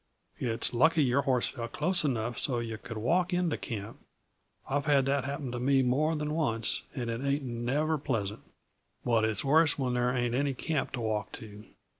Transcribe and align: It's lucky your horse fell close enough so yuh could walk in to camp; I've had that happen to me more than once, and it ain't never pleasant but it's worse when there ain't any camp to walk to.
It's 0.39 0.73
lucky 0.73 1.03
your 1.03 1.21
horse 1.21 1.47
fell 1.49 1.67
close 1.67 2.03
enough 2.03 2.39
so 2.39 2.57
yuh 2.57 2.79
could 2.79 2.97
walk 2.97 3.33
in 3.35 3.51
to 3.51 3.55
camp; 3.57 3.99
I've 4.67 4.87
had 4.87 5.05
that 5.05 5.25
happen 5.25 5.51
to 5.51 5.59
me 5.59 5.83
more 5.83 6.15
than 6.15 6.33
once, 6.33 6.81
and 6.95 7.07
it 7.07 7.21
ain't 7.21 7.43
never 7.43 7.99
pleasant 7.99 8.41
but 9.05 9.23
it's 9.25 9.45
worse 9.45 9.77
when 9.77 9.93
there 9.93 10.09
ain't 10.11 10.33
any 10.33 10.55
camp 10.55 10.93
to 10.93 11.01
walk 11.01 11.31
to. 11.33 11.65